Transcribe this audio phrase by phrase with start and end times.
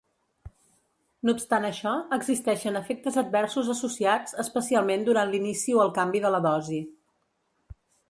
[1.29, 6.45] No obstant això, existeixen efectes adversos associats, especialment durant l'inici o el canvi de la
[6.51, 6.85] dosi.